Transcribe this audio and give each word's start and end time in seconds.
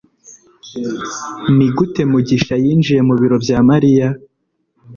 Nigute 1.55 2.01
mugisha 2.11 2.53
yinjiye 2.63 3.01
mu 3.07 3.13
biro 3.21 3.35
bya 3.43 3.57
Mariya? 3.69 4.07